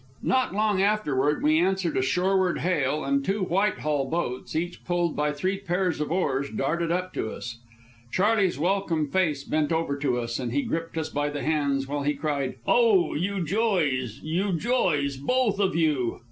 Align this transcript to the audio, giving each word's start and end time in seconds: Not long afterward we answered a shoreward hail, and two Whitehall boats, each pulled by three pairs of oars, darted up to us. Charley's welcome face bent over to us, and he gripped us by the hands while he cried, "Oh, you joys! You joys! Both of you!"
Not 0.23 0.51
long 0.55 0.81
afterward 0.81 1.43
we 1.43 1.59
answered 1.59 1.95
a 1.95 2.01
shoreward 2.01 2.61
hail, 2.61 3.03
and 3.03 3.23
two 3.23 3.43
Whitehall 3.43 4.09
boats, 4.09 4.55
each 4.55 4.83
pulled 4.83 5.15
by 5.15 5.31
three 5.31 5.59
pairs 5.59 6.01
of 6.01 6.11
oars, 6.11 6.49
darted 6.49 6.91
up 6.91 7.13
to 7.13 7.29
us. 7.29 7.59
Charley's 8.11 8.57
welcome 8.57 9.07
face 9.09 9.43
bent 9.43 9.71
over 9.71 9.95
to 9.97 10.17
us, 10.17 10.39
and 10.39 10.51
he 10.53 10.63
gripped 10.63 10.97
us 10.97 11.09
by 11.09 11.29
the 11.29 11.43
hands 11.43 11.87
while 11.87 12.01
he 12.01 12.15
cried, 12.15 12.55
"Oh, 12.65 13.13
you 13.13 13.45
joys! 13.45 14.19
You 14.23 14.53
joys! 14.53 15.17
Both 15.17 15.59
of 15.59 15.75
you!" 15.75 16.17